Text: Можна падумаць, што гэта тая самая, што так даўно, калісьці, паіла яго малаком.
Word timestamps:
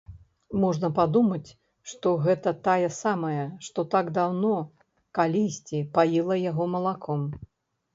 Можна 0.61 0.87
падумаць, 0.99 1.49
што 1.91 2.15
гэта 2.25 2.55
тая 2.69 2.89
самая, 3.03 3.45
што 3.69 3.79
так 3.95 4.13
даўно, 4.19 4.53
калісьці, 5.21 5.87
паіла 5.99 6.45
яго 6.51 6.63
малаком. 6.77 7.21